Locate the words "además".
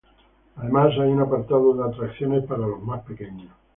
0.55-0.93